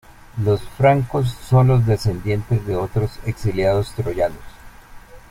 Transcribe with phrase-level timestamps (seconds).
[0.43, 4.41] Los francos son los descendientes de otros exiliados troyanos.